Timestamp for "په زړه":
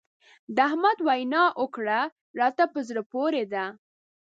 2.73-3.01